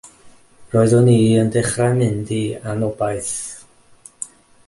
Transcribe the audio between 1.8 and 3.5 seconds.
mynd i anobaith.